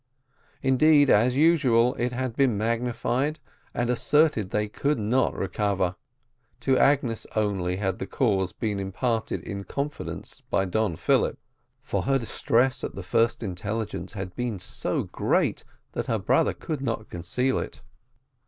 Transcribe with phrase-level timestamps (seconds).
[0.63, 3.37] Indeed, as usual, it had been magnified,
[3.71, 5.95] and asserted that they could not recover.
[6.61, 11.37] To Agnes only had the case been imparted in confidence by Don Philip,
[11.83, 16.81] for her distress at the first intelligence had been so great that her brother could
[16.81, 17.83] not conceal it.